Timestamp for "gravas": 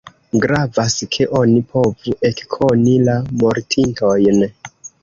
0.43-0.95